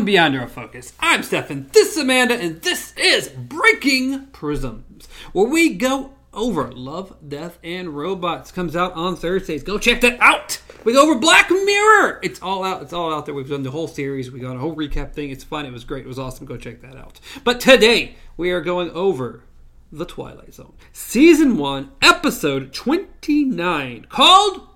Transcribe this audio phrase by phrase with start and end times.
[0.00, 0.94] Welcome beyond our focus.
[0.98, 1.68] I'm Stefan.
[1.74, 7.90] This is Amanda, and this is Breaking Prisms, where we go over Love, Death, and
[7.90, 8.50] Robots.
[8.50, 9.62] Comes out on Thursdays.
[9.62, 10.62] Go check that out.
[10.84, 12.18] We go over Black Mirror.
[12.22, 12.80] It's all out.
[12.80, 13.34] It's all out there.
[13.34, 14.30] We've done the whole series.
[14.30, 15.28] We got a whole recap thing.
[15.28, 15.66] It's fun.
[15.66, 16.06] It was great.
[16.06, 16.46] It was awesome.
[16.46, 17.20] Go check that out.
[17.44, 19.42] But today we are going over
[19.92, 24.66] The Twilight Zone, season one, episode twenty-nine, called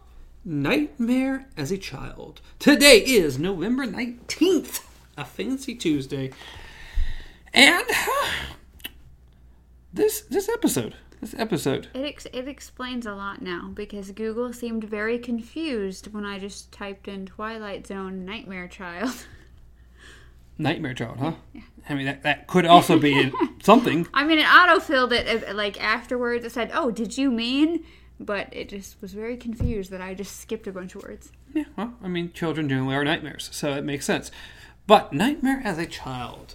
[0.45, 2.43] Nightmare as a Child.
[2.59, 4.83] Today is November 19th,
[5.17, 6.31] a fancy Tuesday.
[7.53, 7.85] And
[9.93, 11.89] this this episode, this episode.
[11.95, 16.73] It ex- it explains a lot now because Google seemed very confused when I just
[16.73, 19.15] typed in Twilight Zone Nightmare Child.
[20.59, 21.33] Nightmare Child, huh?
[21.53, 21.63] Yeah.
[21.89, 24.07] I mean, that, that could also be something.
[24.15, 26.45] I mean, it autofilled it uh, like afterwards.
[26.45, 27.85] It said, "Oh, did you mean?"
[28.21, 31.33] But it just was very confused that I just skipped a bunch of words.
[31.53, 34.31] Yeah, well, I mean, children generally are nightmares, so it makes sense.
[34.87, 36.55] But Nightmare as a Child.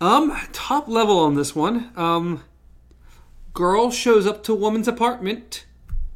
[0.00, 1.90] Um, top level on this one.
[1.96, 2.44] Um,
[3.54, 5.64] girl shows up to woman's apartment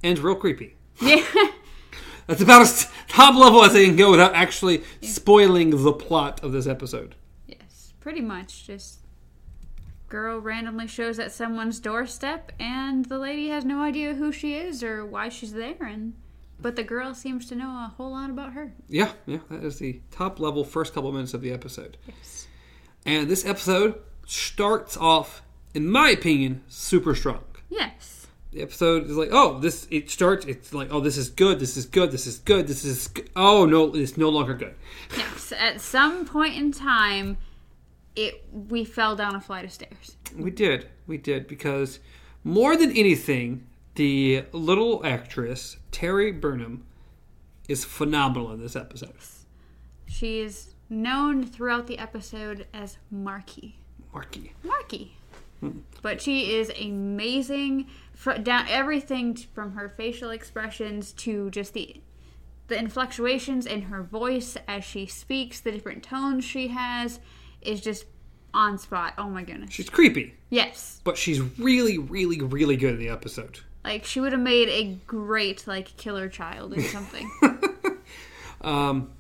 [0.03, 0.77] and real creepy.
[1.01, 1.25] Yeah.
[2.27, 6.53] That's about as top level as I can go without actually spoiling the plot of
[6.53, 7.15] this episode.
[7.47, 8.67] yes, pretty much.
[8.67, 8.99] Just
[10.11, 14.83] girl randomly shows at someone's doorstep, and the lady has no idea who she is
[14.83, 16.15] or why she's there, and
[16.61, 18.73] but the girl seems to know a whole lot about her.
[18.89, 21.97] Yeah, yeah, that is the top level first couple minutes of the episode.
[22.07, 22.49] Yes.
[23.07, 25.43] And this episode starts off,
[25.75, 27.45] in my opinion, super strong.
[27.69, 28.27] Yes.
[28.53, 30.47] The episode is like, oh, this it starts.
[30.47, 31.61] It's like, oh, this is good.
[31.61, 32.11] This is good.
[32.11, 32.67] This is good.
[32.67, 33.31] This is good.
[33.37, 34.75] oh no, it's no longer good.
[35.17, 35.53] Yes.
[35.53, 37.37] At some point in time,
[38.17, 40.17] it we fell down a flight of stairs.
[40.37, 42.01] We did, we did because
[42.43, 43.67] more than anything,
[43.99, 46.85] the little actress Terry Burnham
[47.69, 49.13] is phenomenal in this episode.
[50.07, 53.77] She is known throughout the episode as Markie.
[54.15, 54.55] Markie.
[54.63, 55.17] Markie.
[55.59, 55.81] Hmm.
[56.01, 57.89] But she is amazing.
[58.15, 62.01] Fr down everything from her facial expressions to just the
[62.69, 67.19] the inflectuations in her voice as she speaks, the different tones she has,
[67.63, 68.05] is just
[68.55, 69.15] on spot.
[69.19, 69.73] Oh my goodness.
[69.73, 71.01] She's creepy, Yes.
[71.03, 73.61] but she's really, really, really good in the episode.
[73.85, 77.31] Like she would have made a great like killer child or something.
[78.61, 79.13] Um,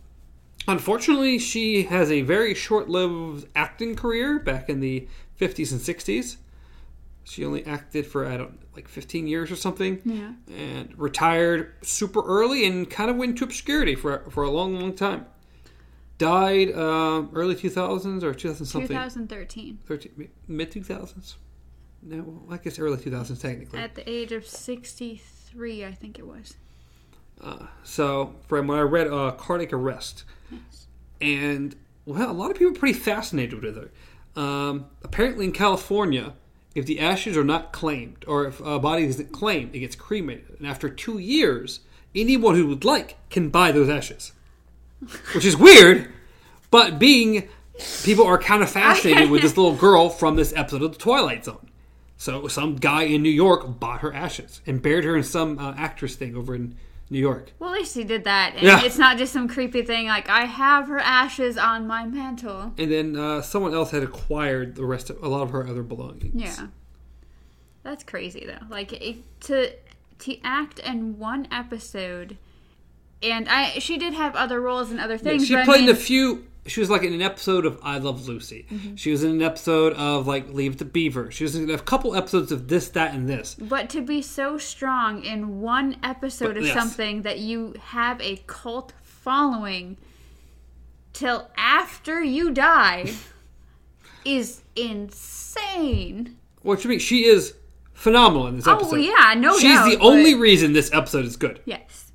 [0.66, 5.06] unfortunately, she has a very short-lived acting career back in the
[5.41, 6.36] 50s and 60s.
[7.24, 10.32] She only acted for I don't like 15 years or something, Yeah.
[10.52, 14.94] and retired super early and kind of went into obscurity for for a long, long
[14.94, 15.26] time.
[16.19, 19.78] Died uh, early 2000s or 2000 something, 2013.
[19.86, 21.34] 13, mid 2000s.
[22.03, 23.78] No, well, I guess early 2000s technically.
[23.78, 26.54] At the age of 63, I think it was.
[27.84, 30.25] So, from when I read uh, Cardiac Arrest,
[31.20, 33.91] and well, a lot of people are pretty fascinated with her.
[34.41, 36.34] Um, apparently, in California,
[36.75, 40.56] if the ashes are not claimed, or if a body isn't claimed, it gets cremated.
[40.58, 41.81] And after two years,
[42.14, 44.32] anyone who would like can buy those ashes,
[45.34, 46.12] which is weird.
[46.70, 47.48] But being
[48.03, 51.44] people are kind of fascinated with this little girl from this episode of the Twilight
[51.44, 51.68] Zone.
[52.21, 55.73] So some guy in New York bought her ashes and buried her in some uh,
[55.77, 56.75] actress thing over in
[57.11, 57.53] New York.
[57.61, 58.55] Well, at least he did that.
[58.55, 58.83] And Yeah.
[58.84, 62.75] it's not just some creepy thing like, I have her ashes on my mantle.
[62.77, 65.83] And then uh, someone else had acquired the rest of a lot of her other
[65.84, 66.34] belongings.
[66.34, 66.67] Yeah.
[67.84, 68.67] That's crazy, though.
[68.69, 69.73] Like, it, to,
[70.19, 72.37] to act in one episode.
[73.23, 75.47] And I, she did have other roles and other things.
[75.47, 76.45] she but I played in mean- a few.
[76.69, 78.67] She was like in an episode of I Love Lucy.
[78.71, 78.95] Mm-hmm.
[78.97, 81.31] She was in an episode of like Leave the Beaver.
[81.31, 83.55] She was in a couple episodes of this, that, and this.
[83.55, 86.75] But to be so strong in one episode But, of yes.
[86.75, 89.97] something that you have a cult following
[91.12, 93.12] till after you die
[94.25, 96.37] is insane.
[96.62, 96.99] What you mean?
[96.99, 97.55] She is
[97.95, 98.93] phenomenal in this episode.
[98.93, 101.61] Oh, yeah, no She's doubt, the but- only reason this episode is good.
[101.65, 102.12] Yes.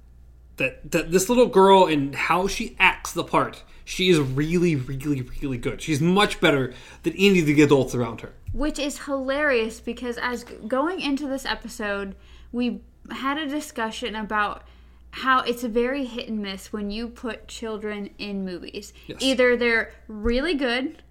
[0.58, 3.64] That that this little girl and how she acts the part.
[3.86, 5.82] She is really, really, really good.
[5.82, 8.34] She's much better than any of the adults around her.
[8.54, 12.16] Which is hilarious because as going into this episode,
[12.52, 12.82] we
[13.12, 14.64] had a discussion about
[15.12, 18.94] how it's a very hit and miss when you put children in movies.
[19.08, 19.22] Yes.
[19.22, 21.04] Either they're really good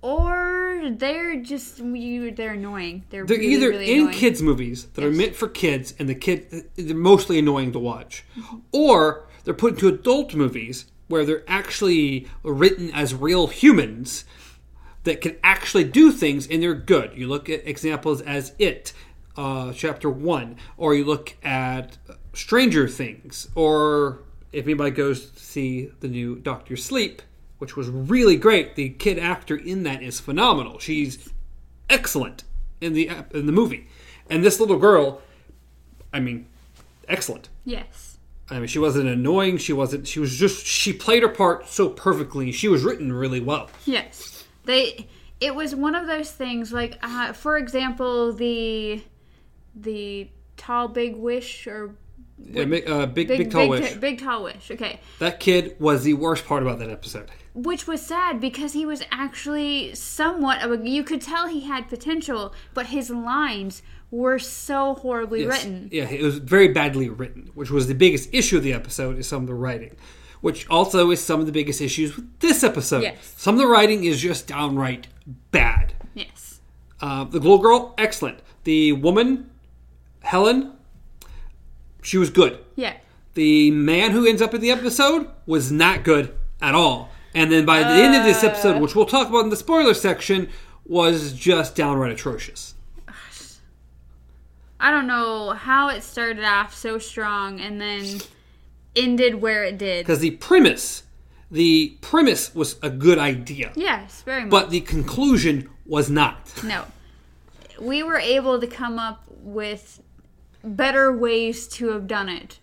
[0.00, 3.04] or they're just you they're annoying.
[3.10, 4.14] They're, They're really, either really in annoying.
[4.14, 8.24] kids movies that are meant for kids and the kid they're mostly annoying to watch,
[8.38, 8.58] mm-hmm.
[8.70, 14.24] or they're put into adult movies where they're actually written as real humans
[15.04, 17.16] that can actually do things and they're good.
[17.16, 18.92] You look at examples as It,
[19.36, 21.96] uh, Chapter One, or you look at
[22.34, 24.20] Stranger Things, or
[24.52, 27.22] if anybody goes to see the new Doctor Sleep,
[27.58, 28.76] which was really great.
[28.76, 30.78] The kid actor in that is phenomenal.
[30.78, 31.30] She's
[31.90, 32.44] excellent
[32.80, 33.88] in the in the movie,
[34.30, 35.20] and this little girl,
[36.12, 36.46] I mean,
[37.08, 37.48] excellent.
[37.64, 38.07] Yes.
[38.50, 39.58] I mean, she wasn't annoying.
[39.58, 40.06] She wasn't.
[40.08, 40.64] She was just.
[40.66, 42.50] She played her part so perfectly.
[42.52, 43.68] She was written really well.
[43.84, 44.44] Yes.
[44.64, 45.06] They.
[45.40, 46.72] It was one of those things.
[46.72, 49.02] Like, uh, for example, the
[49.74, 51.94] the tall big wish or
[52.38, 53.94] Yeah, ma- uh, big, big, big tall big, wish.
[53.94, 54.70] big tall wish.
[54.70, 54.98] Okay.
[55.20, 57.30] that kid was the worst part about that episode.
[57.54, 61.88] which was sad because he was actually somewhat of a you could tell he had
[61.88, 65.50] potential but his lines were so horribly Yes.
[65.64, 69.18] written Yeah, it was very badly written, which was the biggest issue of the episode.
[69.18, 69.96] Is some of the writing,
[70.40, 73.02] which also is some of the biggest issues with this episode.
[73.02, 73.34] Yes.
[73.36, 75.08] Some of the writing is just downright
[75.50, 75.92] bad.
[76.14, 76.60] yes
[77.00, 78.38] Uh, the little girl, excellent.
[78.64, 79.50] The woman,
[80.20, 80.72] Helen,
[82.02, 82.58] she was good.
[82.76, 82.94] yeah
[83.34, 87.10] The man who ends up in the episode was not good at all.
[87.34, 89.94] And then by the end of this episode, which we'll talk about in the spoiler
[89.94, 90.48] section,
[90.86, 92.74] was just downright atrocious.
[94.80, 98.20] I don't know how it started off so strong and then
[98.96, 100.04] ended where it did.
[100.04, 101.04] Because the premise,
[101.50, 104.50] the premise was a good idea, yes very much.
[104.50, 106.52] but the conclusion was not.
[106.64, 106.84] no.
[107.80, 110.02] We were able to come up with
[110.64, 112.58] better ways to have done it.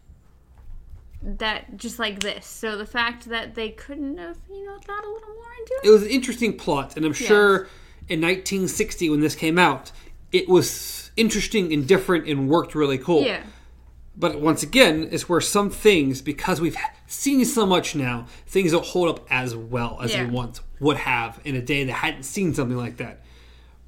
[1.23, 2.45] That just like this.
[2.45, 5.87] So the fact that they couldn't have you know thought a little more into It
[5.87, 7.67] It was an interesting plot, and I'm sure
[8.09, 9.91] in 1960 when this came out,
[10.31, 13.23] it was interesting and different and worked really cool.
[13.23, 13.43] yeah
[14.17, 16.77] But once again, it's where some things, because we've
[17.07, 20.23] seen so much now, things don't hold up as well as Yeah.
[20.23, 23.21] they once would have in a day that hadn't seen something like that.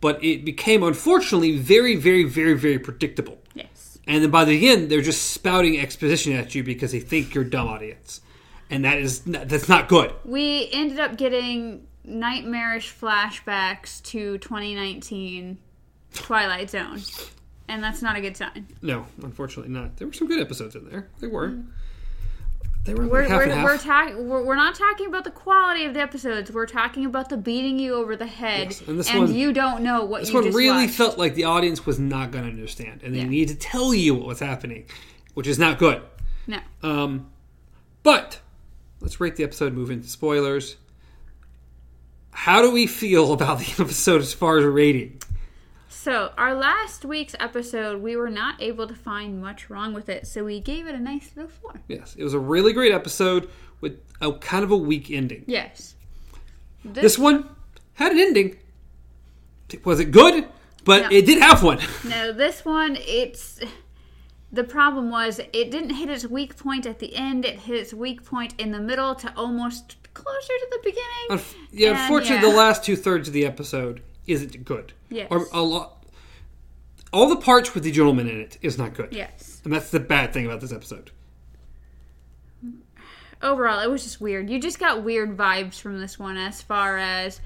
[0.02, 3.38] But it became, unfortunately, very, very, very, very predictable.
[3.56, 7.34] yes And then by the end, they're just spouting exposition at you because they think
[7.34, 8.22] you're a dumb audience,
[8.70, 10.14] and that is that's not good.
[10.26, 15.58] We ended up getting nightmarish flashbacks to 2019
[16.18, 17.02] Twilight Zone,
[17.68, 18.68] and that's not a good sign.
[18.82, 19.98] No, unfortunately not.
[19.98, 21.08] There were some good episodes in there.
[21.20, 21.56] They were.
[22.84, 23.64] They were We're like half we're half.
[23.66, 26.52] we're, talk- we're we're not talking about the quality of the episodes.
[26.52, 29.84] We're talking about the beating you over the head, Yes, and and one- you don't
[29.84, 30.94] know what This one really watched.
[30.94, 33.26] felt like the audience was not going to understand, and they Yeah.
[33.28, 34.86] needed to tell you what was happening,
[35.34, 36.02] which is not good.
[36.48, 36.60] no.
[36.82, 37.30] Um,
[38.04, 38.40] but
[39.02, 39.74] let's rate the episode.
[39.74, 40.78] Move into spoilers.
[42.32, 45.22] How do we feel about the episode as far as rating?
[46.08, 50.26] So our last week's episode, we were not able to find much wrong with it,
[50.26, 51.74] so we gave it a nice little four.
[51.90, 53.50] Yes, it was a really great episode
[53.82, 55.44] with a kind of a weak ending.
[55.48, 55.96] Yes.
[56.86, 57.50] This one
[57.96, 58.56] had an ending.
[59.84, 60.48] Was it good?
[60.86, 61.18] But No.
[61.18, 61.80] it did have one.
[62.08, 63.60] No, this one, it's.
[64.50, 67.44] The problem was it didn't hit its weak point at the end.
[67.44, 71.28] It hit its weak point in the middle to almost closer to the beginning.
[71.32, 72.54] Unf- yeah, And, unfortunately, yeah.
[72.54, 74.94] the last two thirds of the episode isn't good.
[75.10, 75.28] Yes.
[75.30, 75.96] Or a lot.
[77.14, 79.14] All the parts with the gentleman in it is not good.
[79.14, 79.62] Yes.
[79.64, 81.12] And that's the bad thing about this episode.
[83.42, 84.50] Overall, it was just weird.
[84.50, 87.40] You just got weird vibes from this one as far as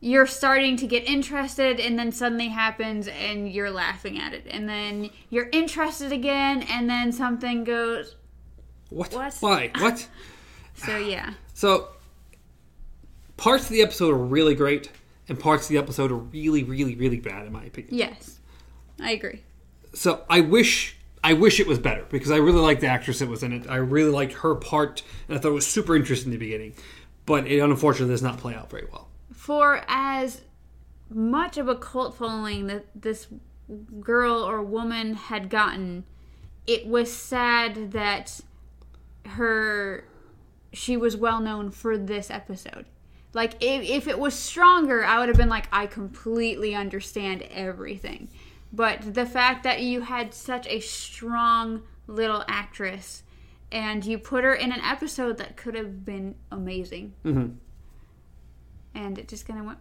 [0.00, 4.46] you're starting to get interested and then suddenly happens and you're laughing at it.
[4.48, 8.14] And then you're interested again and then something goes.
[8.90, 9.12] What?
[9.12, 9.36] What?
[9.40, 9.70] Why?
[9.78, 10.06] What?
[10.74, 11.34] So, yeah.
[11.54, 11.88] So,
[13.36, 14.92] parts of the episode are really great,
[15.28, 17.96] and parts of the episode are really, really, really bad, in my opinion.
[17.96, 18.37] Yes.
[19.00, 19.42] I agree.
[19.94, 20.94] So, I wish.
[21.24, 23.68] I wish it was better because I really liked the actress that was in it.
[23.68, 26.74] I really liked her part, and I thought it was super interesting in the beginning.
[27.26, 29.08] But it unfortunately does not play out very well.
[29.32, 30.42] for as
[31.10, 33.26] much of a cult following that this
[34.00, 36.04] girl or woman had gotten,
[36.66, 38.40] it was sad that
[39.26, 40.04] her
[40.72, 42.84] she was well known for this episode.
[43.34, 48.28] Like if, if it was stronger, I would have been like, I completely understand everything.
[48.72, 53.22] But the fact that you had such a strong little actress
[53.72, 57.48] and you put her in an episode that could have been amazing mm-hmm.
[58.94, 59.78] and it just kind of went.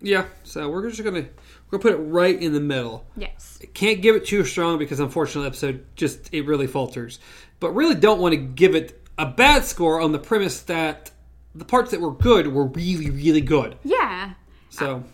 [0.00, 3.06] Yeah, so we're just gonna we're gonna put it right in the middle.
[3.16, 3.58] Yes.
[3.72, 7.20] Can't give it too strong because unfortunately, the episode just it really falters.
[7.58, 11.10] But really, don't want to give it a bad score on the premise that
[11.54, 13.76] the parts that were good were really, really good.
[13.82, 14.34] Yeah.
[14.68, 15.04] So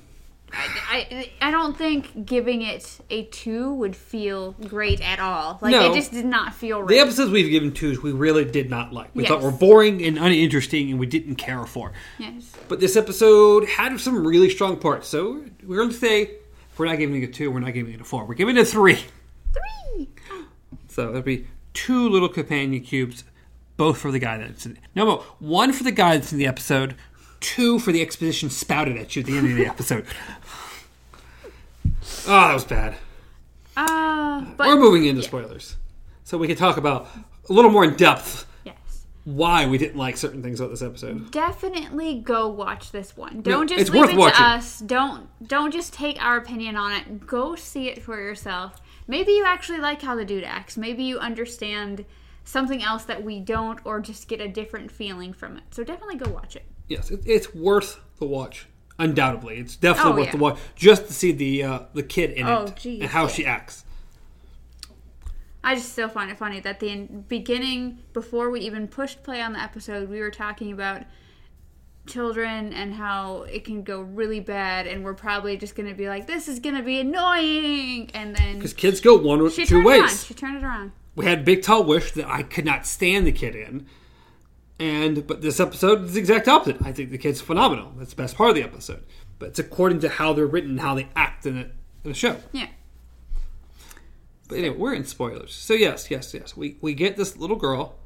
[0.52, 1.06] I,
[1.40, 5.58] I, I don't think giving it a two would feel great at all.
[5.62, 5.90] Like No.
[5.90, 6.88] it just did not feel right.
[6.88, 9.10] the episodes we've given twos we really did not like.
[9.14, 11.92] We thought were boring and uninteresting, and we didn't care for.
[12.18, 12.52] yes.
[12.68, 15.08] But this episode had some really strong parts.
[15.08, 16.32] So we're going to say
[16.78, 17.50] we're not giving it a two.
[17.50, 18.24] We're not giving it a four.
[18.24, 18.98] We're giving it a three.
[19.52, 20.08] Three.
[20.88, 23.24] So that'd be two little companion cubes,
[23.76, 24.78] both for the guy that's in.
[24.94, 26.96] No, no, one for the guy that's in the episode,
[27.40, 30.06] two for the exposition spouted at you at the end of the episode.
[31.84, 32.96] oh, that was bad.
[33.76, 35.76] Uh, but We're moving into spoilers,
[36.24, 37.08] so we can talk about
[37.48, 39.06] a little more in depth yes.
[39.24, 41.30] why we didn't like certain things about this episode.
[41.30, 43.42] Definitely go watch this one.
[43.42, 44.36] Don't just leave it watching.
[44.36, 44.80] to us.
[44.80, 47.26] Don't don't just take our opinion on it.
[47.26, 48.80] Go see it for yourself.
[49.06, 50.76] Maybe you actually like how the dude acts.
[50.76, 52.04] Maybe you understand
[52.44, 55.62] something else that we don't, or just get a different feeling from it.
[55.70, 56.64] So definitely go watch it.
[56.90, 58.66] Yes, it, it's worth the watch.
[58.98, 60.30] Undoubtedly, it's definitely Oh, worth yeah.
[60.32, 63.22] the watch just to see the uh, the kid in Oh, it geez, and how
[63.22, 63.28] yeah.
[63.28, 63.84] she acts.
[65.64, 69.40] I just still find it funny that the in- beginning, before we even pushed play
[69.40, 71.02] on the episode, we were talking about
[72.06, 76.08] children and how it can go really bad, and we're probably just going to be
[76.08, 79.64] like, "This is going to be annoying," and then Because kids go one or she
[79.64, 80.00] two turned it on.
[80.02, 80.24] ways.
[80.26, 80.92] She turned it around.
[81.14, 83.86] We had Big Tall Wish that I could not stand the kid in.
[84.80, 86.78] And but this episode is the exact opposite.
[86.82, 87.92] I think the kid's phenomenal.
[87.98, 89.04] That's the best part of the episode.
[89.38, 92.36] But it's according to how they're written, how they act in, it, in the show.
[92.52, 92.68] Yeah.
[94.48, 95.54] But anyway, we're in spoilers.
[95.54, 96.56] So yes, yes, yes.
[96.56, 97.96] We we get this little girl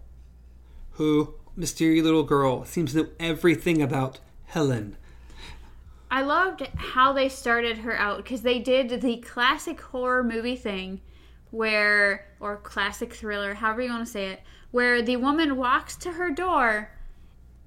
[0.93, 4.97] who mysterious little girl seems to know everything about Helen.
[6.11, 11.01] I loved how they started her out because they did the classic horror movie thing
[11.51, 14.41] where, or classic thriller, however you want to say it,
[14.75, 16.91] where the woman walks to her door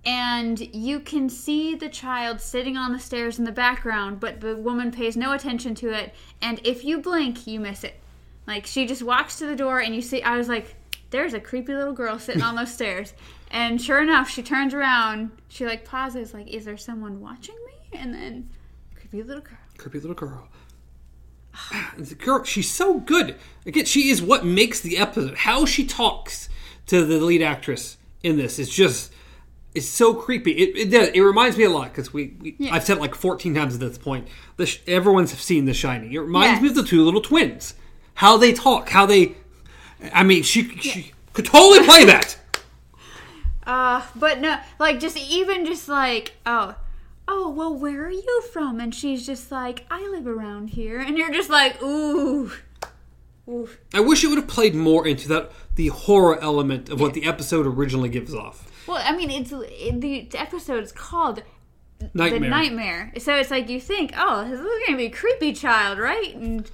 [0.06, 4.58] and you can see the child sitting on the stairs in the background, but the
[4.58, 6.14] woman pays no attention to it.
[6.42, 7.98] And if you blink, you miss it.
[8.46, 10.76] Like she just walks to the door and you see, I was like,
[11.10, 13.14] there's a creepy little girl sitting on those stairs.
[13.50, 17.98] And sure enough, she turns around, she like pauses, like, is there someone watching me?
[17.98, 18.50] And then,
[18.94, 19.58] creepy little girl.
[19.78, 20.50] Creepy little girl.
[21.98, 23.38] The girl, she's so good.
[23.66, 25.38] Again, she is what makes the episode.
[25.38, 26.50] How she talks
[26.88, 29.14] to the lead actress in this is just
[29.76, 30.52] it's so creepy.
[30.52, 32.74] It it, does, it reminds me a lot because we, we Yeah.
[32.74, 34.28] I've said it like fourteen times at this point.
[34.56, 36.12] The, Sh- everyone's seen The Shining.
[36.12, 37.76] It reminds me of the two little twins.
[38.16, 38.90] How they talk.
[38.90, 39.36] How they.
[40.14, 42.38] I mean, she she could totally play that.
[43.66, 46.74] Uh, but no, like just even just like, oh,
[47.28, 48.80] oh, well, where are you from?
[48.80, 51.00] And she's just like, I live around here.
[51.00, 52.50] And you're just like, ooh.
[53.48, 53.70] Ooh.
[53.94, 57.26] I wish it would have played more into that the horror element of what the
[57.26, 58.70] episode originally gives off.
[58.88, 61.44] Well, I mean, it's it, the episode is called
[62.14, 62.40] Nightmare.
[62.40, 63.14] The Nightmare.
[63.20, 66.36] So it's like you think, oh, this is going to be a creepy child, right?
[66.36, 66.70] And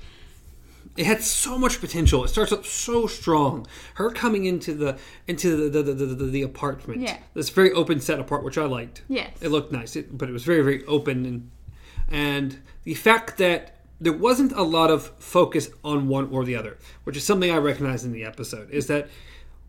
[0.96, 2.24] it had so much potential.
[2.24, 3.66] It starts up so strong.
[3.96, 7.02] Her coming into the into the the, the, the, the apartment.
[7.02, 7.18] Yeah.
[7.34, 9.02] This very open set apart, which I liked.
[9.08, 9.32] Yes.
[9.42, 11.52] It looked nice, it, but it was very very open and
[12.10, 13.73] and the fact that
[14.04, 17.58] there wasn't a lot of focus on one or the other, which is something I
[17.58, 19.08] recognize in the episode, is that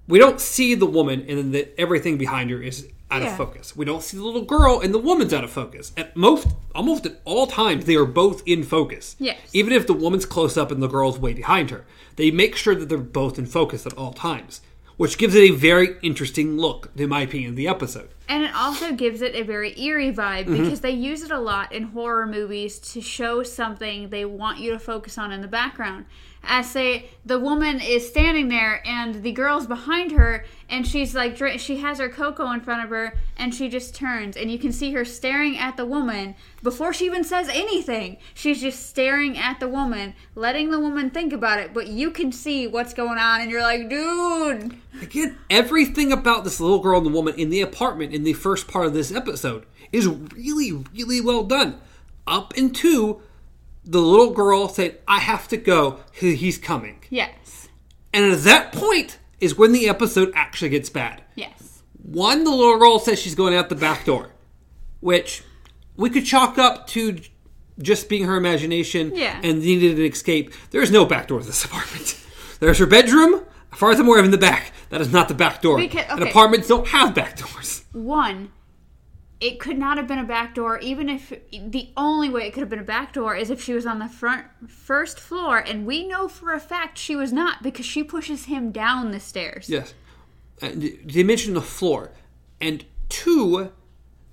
[0.08, 3.30] we don't see the woman and then the, everything behind her is out Yeah.
[3.30, 3.76] of focus.
[3.76, 5.92] We don't see the little girl and the woman's out of focus.
[5.96, 9.16] At most, almost at all times, they are both in focus.
[9.18, 9.38] Yes.
[9.52, 11.84] Even if the woman's close up and the girl's way behind her,
[12.16, 14.60] they make sure that they're both in focus at all times,
[14.96, 18.08] which gives it a very interesting look, in my opinion, of the episode.
[18.28, 20.62] And it also gives it a very eerie vibe Mm-hmm.
[20.64, 24.70] because they use it a lot in horror movies to show something they want you
[24.72, 26.06] to focus on in the background.
[26.46, 31.36] As say the woman is standing there and the girl's behind her and she's like
[31.58, 34.72] she has her cocoa in front of her and she just turns and you can
[34.72, 38.16] see her staring at the woman before she even says anything.
[38.34, 42.32] She's just staring at the woman, letting the woman think about it, but you can
[42.32, 47.06] see what's going on and you're like, "Dude, Again, everything about this little girl and
[47.06, 51.20] the woman in the apartment in the first part of this episode is really, really
[51.20, 51.80] well done.
[52.26, 53.20] Up into
[53.84, 57.00] the little girl said, I have to go, he's coming.
[57.10, 57.68] yes.
[58.12, 61.22] And at that point is when the episode actually gets bad.
[61.34, 64.30] Yes." One, the little girl says she's going out the back door,
[65.00, 65.42] which
[65.96, 67.18] we could chalk up to
[67.80, 69.40] just being her imagination Yeah.
[69.42, 70.52] and needed an escape.
[70.70, 72.16] There is no back door to this apartment.
[72.60, 73.42] There's her bedroom.
[73.72, 75.78] As far as I'm in the back, that is not the back door.
[75.78, 77.84] Because- And apartments don't have back doors.
[77.92, 78.52] one
[79.44, 82.60] it could not have been a back door even if the only way it could
[82.60, 85.84] have been a back door is if she was on the front first floor and
[85.86, 89.68] we know for a fact she was not because she pushes him down the stairs
[89.68, 89.92] Yes.
[90.62, 92.12] Uh, and they mentioned the floor.
[92.60, 93.72] And two,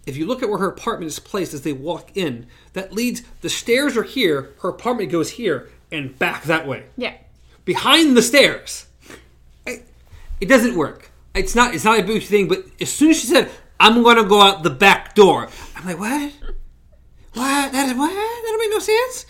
[0.05, 3.23] if you look at where her apartment is placed as they walk in, that leads,
[3.41, 6.83] the stairs are here, her apartment goes here, and back that way.
[6.95, 7.15] yeah
[7.65, 8.85] behind the stairs.
[9.67, 9.81] I-
[10.39, 11.11] It doesn't work.
[11.33, 11.73] It's not.
[11.75, 12.47] It's not a bougie thing.
[12.47, 13.49] But as soon as she said,
[13.81, 16.31] "I'm going to go out the back door," I'm like, "What?
[17.33, 17.71] What?
[17.71, 18.09] That is what?
[18.13, 19.25] That don't make no sense."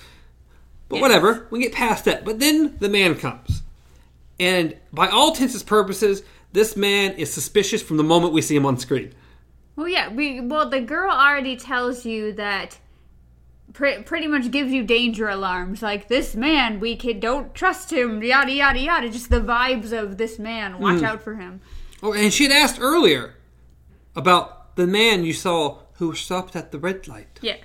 [0.89, 1.01] But Yes.
[1.01, 1.47] whatever.
[1.51, 2.25] We get past that.
[2.25, 3.61] But then the man comes,
[4.39, 8.55] and by all intents and purposes, this man is suspicious from the moment we see
[8.55, 9.13] him on screen.
[9.77, 10.09] Well, yeah.
[10.09, 12.77] We well, the girl already tells you that.
[13.73, 18.21] Pre- pretty much gives you danger alarms like this man we can don't trust him
[18.21, 21.05] yada yada yada just the vibes of this man watch Hmm.
[21.05, 21.61] out for him
[22.03, 23.35] Oh, and she had asked earlier
[24.15, 27.39] about the man you saw who stopped at the red light.
[27.41, 27.57] yeah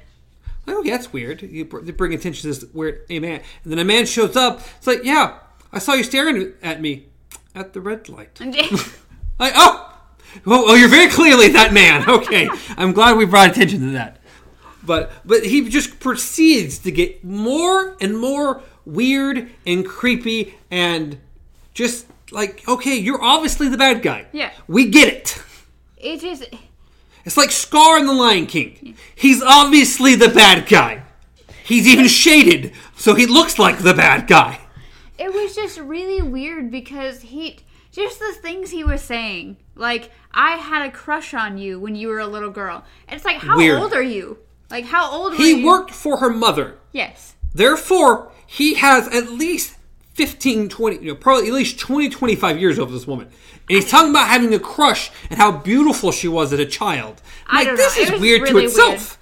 [0.69, 1.43] Oh, yeah, that's weird.
[1.43, 4.61] You bring attention to this weird a man, and then a man shows up.
[4.79, 5.38] It's like, yeah,
[5.73, 7.07] I saw you staring at me
[7.55, 8.41] at the red light.
[8.41, 9.99] Like, oh,
[10.45, 12.05] well, oh, you're very clearly that man.
[12.17, 14.19] Okay, I'm glad we brought attention to that.
[14.83, 21.19] But but he just proceeds to get more and more weird and creepy and
[21.75, 24.26] just like, okay, you're obviously the bad guy.
[24.33, 24.53] Yeah.
[24.67, 25.43] we get it.
[26.13, 26.45] It just
[27.25, 28.97] It's like Scar in The Lion King.
[29.15, 31.03] He's obviously the bad guy.
[31.65, 34.61] He's even shaded, so he looks like the bad guy.
[35.19, 37.59] it was just really weird because he
[37.91, 42.09] just the things he was saying like i had a crush on you when you
[42.09, 43.81] were a little girl and it's like how Weird.
[43.81, 44.37] old are you
[44.71, 46.77] like how old were He you worked for her mother.
[46.93, 49.75] yes Therefore, he has at least
[50.17, 53.27] 15, 20, you know, probably at least 20, 25 years over this woman.
[53.27, 57.21] And he's talking about having a crush and how beautiful she was as a child.
[57.47, 58.15] I like, this know.
[58.15, 59.19] Is weird really to itself.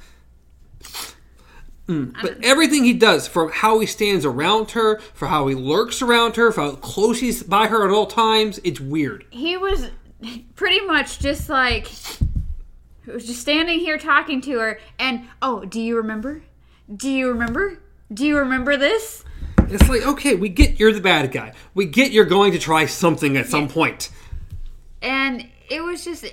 [1.88, 6.00] Mm, but everything he does, from how he stands around her, for how he lurks
[6.00, 9.26] around her, for how close he's by her at all times, it's weird.
[9.30, 9.90] he was
[10.54, 11.88] pretty much just like
[13.04, 16.42] he was just standing here talking to her and oh do you remember
[16.96, 17.78] do you remember
[18.12, 19.22] do you remember this
[19.70, 21.52] It's like, okay, we get you're the bad guy.
[21.74, 24.10] We get you're going to try something at some point.
[25.02, 26.24] and it was just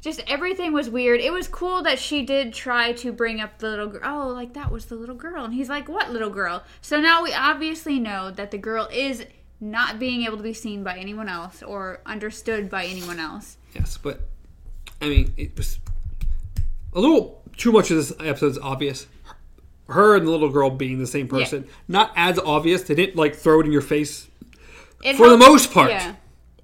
[0.00, 3.68] just everything was weird it was cool that she did try to bring up the
[3.68, 6.62] little girl oh like that was the little girl and he's like what little girl
[6.80, 9.24] so now we obviously know that the girl is
[9.60, 13.98] not being able to be seen by anyone else or understood by anyone else Yes,
[13.98, 14.20] but
[15.02, 15.78] I mean, it was
[16.94, 19.06] a little too much of this episode is obvious.
[19.88, 22.82] Her and the little girl being the same person, not as obvious.
[22.82, 24.28] They didn't like throw it in your face.
[25.02, 25.90] It For the most part.
[25.90, 26.14] yeah.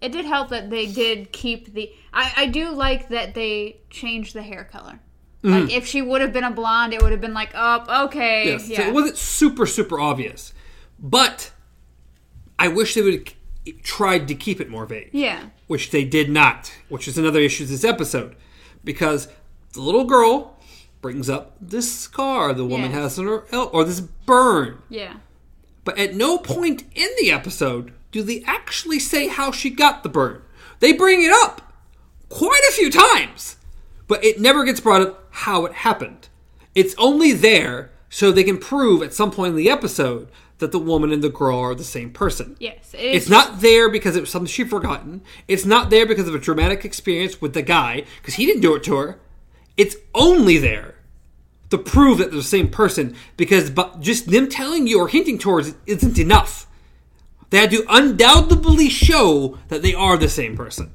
[0.00, 1.90] It did help that they did keep the.
[2.12, 5.00] I, I do like that they changed the hair color.
[5.42, 5.50] Mm-hmm.
[5.66, 8.46] Like if she would have been a blonde, it would have been like, oh, okay.
[8.46, 10.52] Yes, yeah, so it wasn't super super obvious,
[10.98, 11.52] but
[12.58, 15.10] I wish they would have tried to keep it more vague.
[15.12, 18.37] yeah, which they did not, which is another issue this episode,
[18.84, 19.28] because
[19.72, 20.53] the little girl
[21.04, 23.00] brings up this scar the woman Yes.
[23.02, 25.16] has on her el- or this burn, yeah.
[25.84, 30.08] but at no point in the episode do they actually say how she got the
[30.08, 30.40] burn.
[30.80, 31.74] They bring it up
[32.30, 33.56] quite a few times,
[34.08, 36.28] but it never gets brought up how it happened.
[36.74, 40.78] It's only there so they can prove at some point in the episode that the
[40.78, 42.56] woman and the girl are the same person.
[42.58, 45.20] Yes, It's not there because it was something she'd forgotten.
[45.48, 48.74] It's not there because of a dramatic experience with the guy, because he didn't do
[48.74, 49.18] it to her.
[49.76, 50.94] It's only there
[51.70, 55.68] to prove that they're the same person, because just them telling you or hinting towards
[55.68, 56.66] it isn't enough.
[57.50, 60.92] They had to undoubtedly show that they are the same person.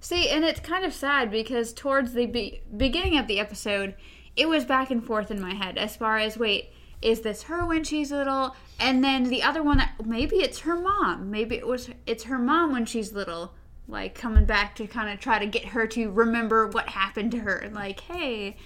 [0.00, 3.94] See, and it's kind of sad because towards the be- beginning of the episode,
[4.36, 6.70] it was back and forth in my head as far as wait,
[7.02, 8.54] is this her when she's little?
[8.78, 11.30] And then the other one maybe it's her mom.
[11.30, 13.52] Maybe it was it's her mom when she's little,
[13.88, 17.38] like coming back to kind of try to get her to remember what happened to
[17.38, 17.68] her.
[17.72, 18.56] Like, hey.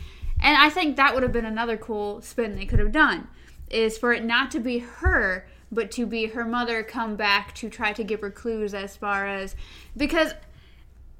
[0.42, 3.28] And I think that would have been another cool spin they could have done
[3.68, 7.68] is for it not to be her but to be her mother come back to
[7.70, 9.54] try to give her clues as far as
[9.96, 10.32] because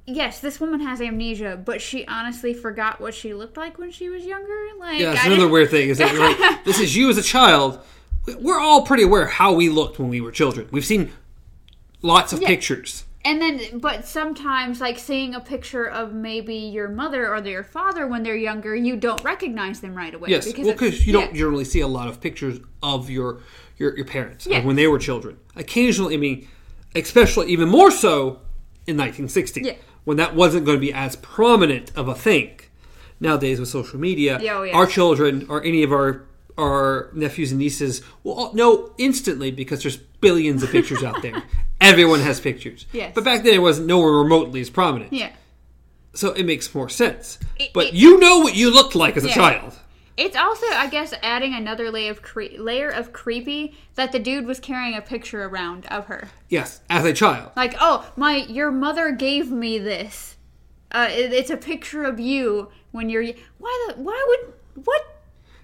[0.06, 4.08] yes, this woman has amnesia, but she honestly forgot what she looked like when she
[4.08, 4.66] was younger.
[4.78, 5.88] Like, Yeah, that's I another didn't- weird thing.
[5.90, 7.78] Is that like, this is you as a child.
[8.40, 10.66] We're all pretty aware how we looked when we were children.
[10.72, 11.12] We've seen
[12.02, 13.04] lots of pictures.
[13.22, 18.06] And then, but sometimes, like seeing a picture of maybe your mother or your father
[18.06, 20.30] when they're younger, you don't recognize them right away.
[20.30, 23.40] Yes, well, because you don't generally see a lot of pictures of your
[23.76, 25.36] your, your parents like when they were children.
[25.56, 26.48] Occasionally, I mean,
[26.94, 28.40] especially even more so
[28.86, 29.72] in 1960 Yeah.
[30.04, 32.58] when that wasn't going to be as prominent of a thing.
[33.20, 34.74] Nowadays, with social media, Yeah, oh, yeah.
[34.76, 36.26] our children or any of our
[36.58, 41.42] our nephews and nieces will all know instantly because there's billions of pictures out there.
[41.80, 42.86] Everyone has pictures.
[42.92, 43.12] Yes.
[43.14, 45.12] But back then, it wasn't nowhere remotely as prominent.
[45.12, 45.30] Yeah.
[46.14, 47.38] So it makes more sense.
[47.58, 49.78] It- but it- you know what you looked like as a child.
[50.16, 54.44] It's also, I guess, adding another layer of cre- layer of creepy that the dude
[54.44, 56.28] was carrying a picture around of her.
[56.50, 57.52] Yes, as a child.
[57.56, 60.36] Like, oh, my, your mother gave me this.
[60.92, 63.24] Uh, it, it's a picture of you when you're.
[63.56, 64.02] Why the?
[64.02, 64.84] Why would?
[64.84, 65.22] What?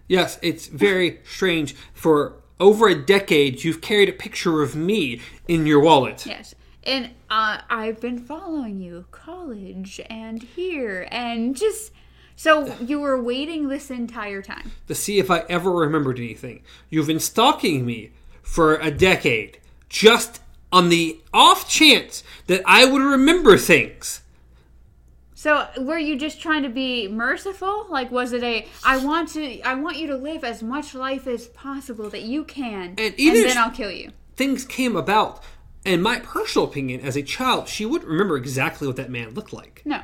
[0.09, 1.75] Yes, it's very strange.
[1.93, 6.25] For over a decade, you've carried a picture of me in your wallet.
[6.27, 6.55] Yes.
[6.85, 11.93] And uh, I've been following you, college and here, and just
[12.37, 14.71] So you were waiting this entire time.
[14.87, 16.63] to see if I ever remembered anything.
[16.91, 20.41] You've been stalking me for a decade, just
[20.71, 24.21] on the off chance that I would remember things.
[25.39, 27.87] So were you just trying to be merciful?
[27.91, 31.27] Like was it a I want to I want you to live as much life
[31.27, 34.13] as possible that you can and, even then I'll kill you.
[34.35, 35.45] Things came about,
[35.85, 39.53] And my personal opinion, as a child, she wouldn't remember exactly what that man looked
[39.53, 39.83] like.
[39.85, 40.01] No.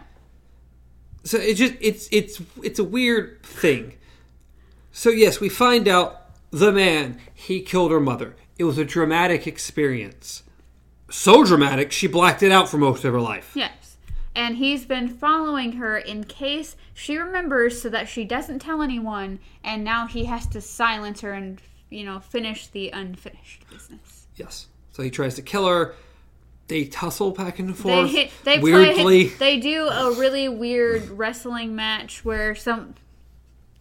[1.25, 3.95] So it's just it's it's it's a weird thing.
[4.93, 8.37] So yes, we find out the man he killed her mother.
[8.59, 10.43] It was a dramatic experience.
[11.11, 13.53] So dramatic, she blacked it out for most of her life.
[13.55, 13.82] Yes.
[14.35, 19.39] And he's been following her in case she remembers so that she doesn't tell anyone
[19.63, 24.27] and now he has to silence her and you know finish the unfinished business.
[24.37, 24.69] Yes.
[24.93, 25.95] So he tries to kill her.
[26.69, 28.11] They tussle back and forth.
[28.13, 29.03] They they weirdly.
[29.03, 32.95] play they do a really weird wrestling match where some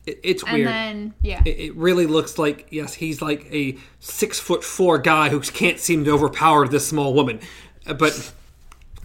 [0.05, 0.67] it- it's and weird.
[0.67, 1.41] then yeah.
[1.45, 5.79] it, it really looks like yes, he's like a six foot four guy who can't
[5.79, 7.39] seem to overpower this small woman,
[7.85, 8.33] Uh, but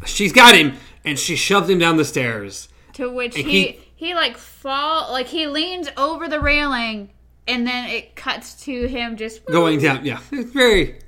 [0.07, 0.75] she's got him
[1.07, 2.69] and she shoves him down the stairs.
[2.95, 7.11] To which he, And he he- like fall like he leans over the railing
[7.49, 10.99] and then it cuts to him just Going down, yeah, it's very.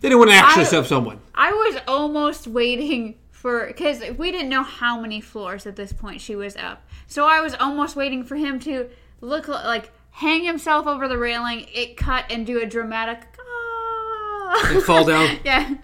[0.00, 1.20] They didn't want to actually I- someone.
[1.34, 6.20] I was almost waiting for because we didn't know how many floors at this point
[6.20, 8.88] she was up, so I was almost waiting for him to
[9.20, 13.22] look like hang himself over the railing, it cut and do a dramatic.
[13.40, 15.38] "Ah." And fall down.
[15.44, 15.74] yeah,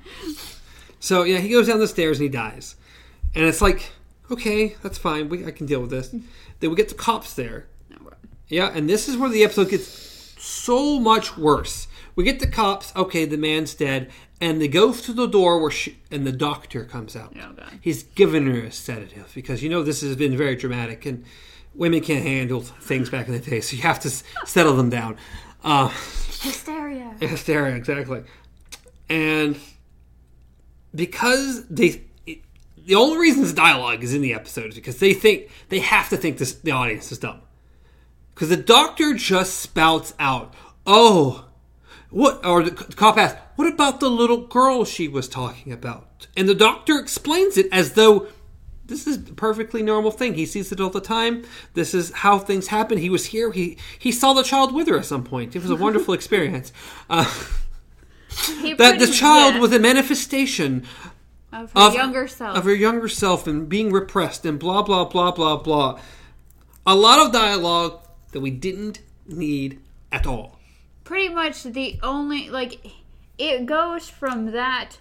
[1.00, 2.76] So yeah, he goes down the stairs and he dies,
[3.34, 3.92] and it's like,
[4.30, 5.28] okay, that's fine.
[5.28, 6.08] We, I can deal with this.
[6.08, 7.66] then we get the cops there.
[8.48, 9.86] Yeah, and this is where the episode gets
[10.38, 11.88] so much worse.
[12.14, 12.92] We get the cops.
[12.94, 16.84] Okay, the man's dead, and they go to the door where she and the doctor
[16.84, 17.34] comes out.
[17.36, 17.78] Oh, God.
[17.80, 21.24] He's given her a sedative because you know this has been very dramatic, and
[21.74, 24.90] women can't handle things back in the day, so you have to s- settle them
[24.90, 25.16] down.
[25.64, 27.16] Uh, hysteria.
[27.20, 28.22] hysteria, exactly.
[29.08, 29.58] And
[30.94, 32.02] because they,
[32.84, 36.08] the only reason this dialogue is in the episode is because they think they have
[36.10, 37.40] to think this the audience is dumb.
[38.34, 40.54] Because the doctor just spouts out,
[40.86, 41.46] "Oh,
[42.10, 46.48] what?" Or the cop asks, "What about the little girl she was talking about?" And
[46.48, 48.28] the doctor explains it as though
[48.86, 50.34] this is a perfectly normal thing.
[50.34, 51.44] He sees it all the time.
[51.72, 52.98] This is how things happen.
[52.98, 53.50] He was here.
[53.52, 55.56] He he saw the child with her at some point.
[55.56, 56.72] It was a wonderful experience.
[57.08, 57.24] Uh,
[58.78, 60.84] that the child yeah, was a manifestation
[61.54, 62.56] of her of younger self.
[62.56, 65.98] of her younger self and being repressed and blah blah blah blah blah.
[66.86, 68.00] A lot of dialogue
[68.32, 69.80] that we didn't need
[70.12, 70.58] at all.
[71.04, 72.78] pretty much the only like
[73.38, 74.98] it goes from that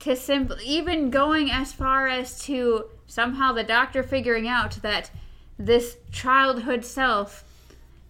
[0.00, 5.10] to simply even going as far as to somehow the doctor figuring out that
[5.58, 7.44] this childhood self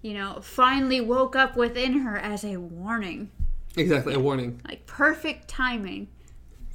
[0.03, 3.31] you know finally woke up within her as a warning
[3.77, 4.61] Exactly, a warning.
[4.67, 6.09] like perfect timing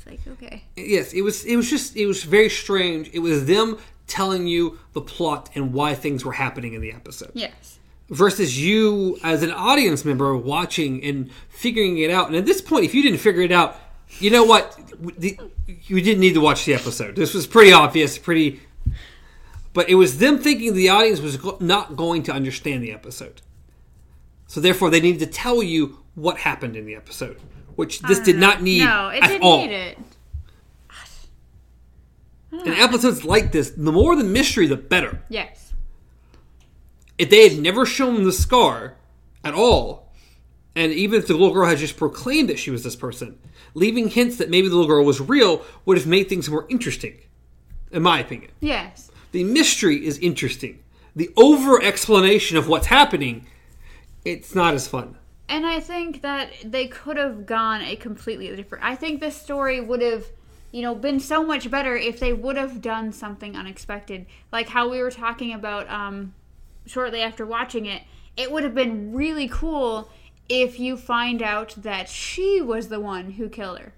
[0.06, 1.46] it's like okay Yes, it was.
[1.46, 1.96] It was just.
[1.96, 3.10] It was very strange.
[3.14, 7.32] It was them telling you the plot and why things were happening in the episode.
[7.34, 7.80] yes
[8.12, 12.28] versus you as an audience member watching and figuring it out.
[12.28, 13.80] And at this point, if you didn't figure it out,
[14.20, 14.78] you know what?
[15.18, 17.16] You didn't need to watch the episode.
[17.16, 18.60] This was pretty obvious, pretty.
[19.74, 23.42] But it was them thinking the audience was not going to understand the episode.
[24.48, 27.40] So therefore, they needed to tell you what happened in the episode,
[27.82, 29.62] which this did not need no it at didn't all.
[29.66, 29.98] need it
[32.52, 35.24] And episodes like this, the more the mystery, the better.
[35.30, 35.74] yes
[37.18, 38.96] if they had never shown the scar
[39.44, 40.12] at all,
[40.76, 43.38] and even if the little girl had just proclaimed that she was this person,
[43.76, 47.16] leaving hints that maybe the little girl was real would have made things more interesting,
[47.92, 48.52] in my opinion.
[48.60, 50.80] yes The mystery is interesting.
[51.16, 53.46] The over explanation of what's happening,
[54.26, 55.18] it's not as fun.
[55.52, 58.86] And I think that they could have gone a completely different.
[58.86, 60.24] I think this story would have,
[60.72, 64.90] you know, been so much better if they would have done something unexpected, like how
[64.90, 66.34] we were talking about um,
[66.86, 68.04] shortly after watching it.
[68.38, 70.10] It would have been really cool
[70.48, 73.94] if you find out that she was the one who killed her.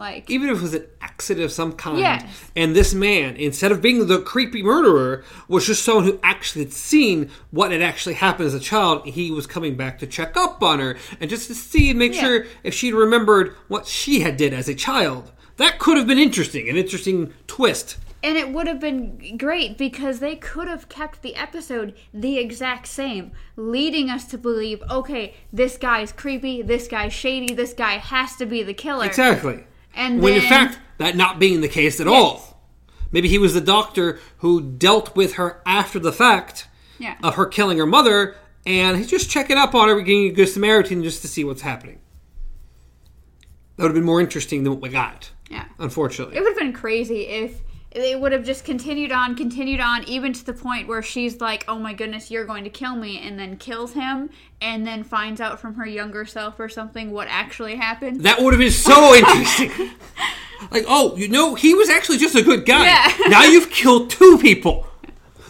[0.00, 2.24] Like, Even if it was an accident of some kind, Yes.
[2.56, 6.72] and this man, instead of being the creepy murderer, was just someone who actually had
[6.72, 10.62] seen what had actually happened as a child, he was coming back to check up
[10.62, 12.20] on her and just to see and make Yeah.
[12.22, 15.30] sure if she'd remembered what she had did as a child.
[15.58, 17.98] That could have been interesting, an interesting twist.
[18.22, 22.86] And it would have been great because they could have kept the episode the exact
[22.86, 28.36] same, leading us to believe, okay, this guy's creepy, this guy's shady, this guy has
[28.36, 29.06] to be the killer.
[29.06, 29.64] Exactly.
[29.94, 32.46] And when in fact that not being the case at all.
[33.12, 37.16] Maybe he was the doctor who dealt with her after the fact Yeah.
[37.22, 40.48] of her killing her mother, and he's just checking up on her, getting a good
[40.48, 41.98] Samaritan just to see what's happening.
[43.76, 45.64] That would have been more interesting than what we got, Yeah.
[45.78, 46.36] unfortunately.
[46.36, 50.32] It would have been crazy if they would have just continued on, continued on, even
[50.32, 53.38] to the point where she's like, "Oh my goodness, you're going to kill me," and
[53.38, 57.76] then kills him, and then finds out from her younger self or something what actually
[57.76, 58.20] happened.
[58.22, 59.90] That would have been so interesting.
[60.70, 62.84] like, oh, you know, he was actually just a good guy.
[62.84, 63.12] Yeah.
[63.28, 64.86] now you've killed two people.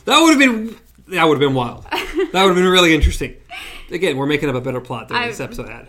[0.07, 0.77] That would have been
[1.09, 1.85] that would have been wild.
[1.91, 3.37] That would have been really interesting.
[3.91, 5.89] Again, we're making up a better plot than I- this episode had.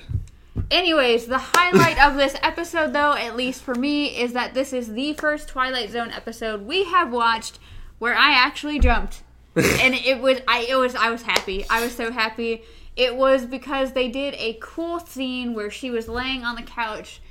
[0.71, 4.93] Anyways, the highlight of this episode, though, at least for me, is that this is
[4.93, 7.59] the first Twilight Zone episode we have watched
[7.99, 9.21] where I actually jumped,
[9.55, 11.65] and it was I it was I was happy.
[11.69, 12.63] I was so happy.
[12.95, 17.21] It was because they did a cool scene where she was laying on the couch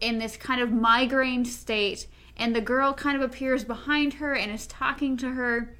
[0.00, 4.50] in this kind of migraine state, and the girl kind of appears behind her and
[4.50, 5.76] is talking to her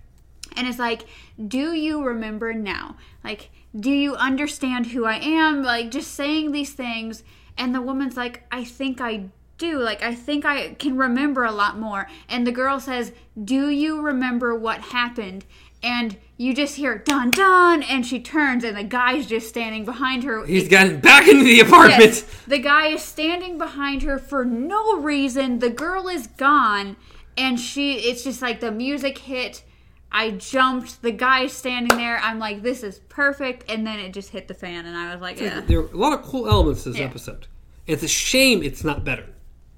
[0.58, 1.04] and it's like
[1.46, 6.72] do you remember now like do you understand who i am like just saying these
[6.72, 7.22] things
[7.56, 9.24] and the woman's like i think i
[9.56, 13.70] do like i think i can remember a lot more and the girl says do
[13.70, 15.44] you remember what happened
[15.82, 20.24] and you just hear dun dun and she turns and the guy's just standing behind
[20.24, 22.00] her He's gotten back into the apartment.
[22.00, 22.22] Yes.
[22.46, 25.58] The guy is standing behind her for no reason.
[25.58, 26.96] The girl is gone,
[27.36, 27.94] and she.
[27.94, 29.62] It's just like the music hit.
[30.10, 31.02] I jumped.
[31.02, 32.18] The guy standing there.
[32.18, 33.70] I'm like, this is perfect.
[33.70, 35.60] And then it just hit the fan, and I was like, yeah.
[35.60, 37.06] There are a lot of cool elements to this Yeah.
[37.06, 37.46] episode.
[37.86, 39.26] It's a shame it's not better.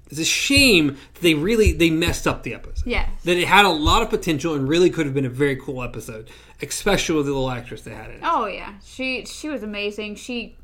[0.09, 2.85] It's a shame that they really they messed up the episode.
[2.85, 5.55] Yeah, That it had a lot of potential and really could have been a very
[5.55, 6.29] cool episode,
[6.61, 8.21] especially with the little actress they had in it.
[8.23, 10.15] Oh yeah, she she was amazing.
[10.15, 10.57] She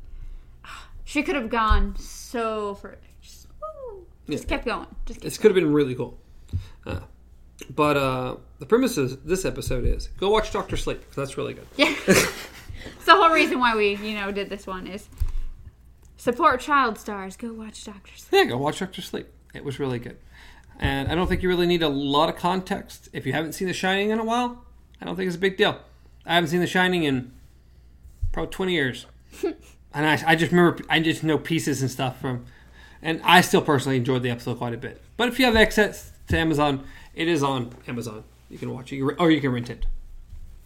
[1.04, 2.98] she could have gone so further.
[3.22, 4.48] Just, woo, just Yeah.
[4.50, 4.86] kept going.
[5.06, 6.18] Just kept This could have been really cool.
[6.84, 7.00] Uh,
[7.70, 11.66] but uh, the premise of this episode is go watch Doctor Sleep that's really good.
[11.76, 11.94] Yeah.
[12.96, 15.08] It's the whole reason why we, you know, did this one is
[16.16, 17.36] support child stars.
[17.36, 18.32] Go watch Doctor Sleep.
[18.32, 19.28] Yeah, go watch Doctor Sleep.
[19.54, 20.18] It was really good.
[20.78, 23.08] And I don't think you really need a lot of context.
[23.12, 24.64] If you haven't seen The Shining in a while,
[25.00, 25.80] I don't think it's a big deal.
[26.24, 27.32] I haven't seen The Shining in
[28.32, 29.06] probably 20 years.
[29.42, 29.56] and
[30.06, 32.46] I, I just remember, I just know pieces and stuff from,
[33.02, 35.02] and I still personally enjoyed the episode quite a bit.
[35.16, 36.84] But if you have access to Amazon,
[37.18, 38.22] it is on Amazon.
[38.48, 39.84] You can watch it, or you can rent it.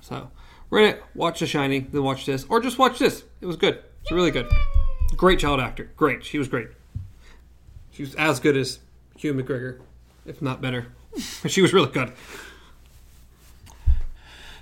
[0.01, 0.31] So,
[0.71, 3.25] rent it, watch The Shining, then watch this, or just watch this.
[3.41, 3.83] It was good.
[4.03, 4.47] It's really good.
[5.17, 5.91] Great child actor.
[5.97, 6.25] Great.
[6.25, 6.69] She was great.
[7.91, 8.81] She was as good as
[9.19, 9.81] Ewan McGregor,
[10.27, 10.89] if not better.
[11.47, 12.13] she was really good.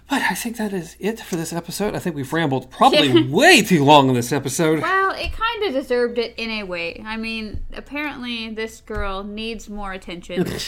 [0.09, 1.95] But I think that is it for this episode.
[1.95, 4.81] I think we've rambled probably way too long in this episode.
[4.81, 7.03] Well, it kind of deserved it in a way.
[7.05, 10.47] I mean, apparently this girl needs more attention.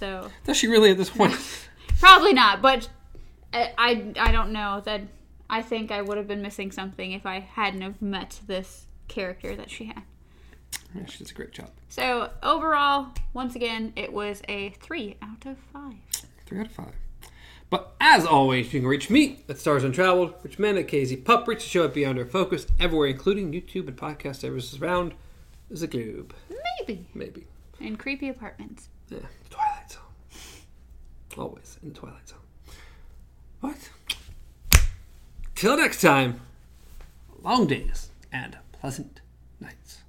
[0.00, 1.36] so Does she really at this point?
[2.00, 2.88] probably not, but
[3.52, 5.02] I, I I don't know that.
[5.52, 9.56] I think I would have been missing something if I hadn't have met this character
[9.56, 10.02] that she had.
[10.94, 11.70] Yeah, she does a great job.
[11.88, 15.96] So overall, once again, it was a three out of five.
[16.46, 16.92] Three out of five.
[17.68, 21.46] But as always, you can reach me at Stars Untraveled, reach men at KZ Pup,
[21.48, 25.14] reach the show at Beyond Our Focus, everywhere, including YouTube and podcast services around
[25.68, 26.32] the globe.
[26.78, 27.46] Maybe Maybe.
[27.80, 28.88] in creepy apartments.
[29.08, 29.18] Yeah.
[31.38, 32.38] Always in Twilight Zone.
[33.60, 33.90] What?
[35.54, 36.40] Till next time,
[37.42, 39.20] long days and pleasant
[39.60, 39.99] nights.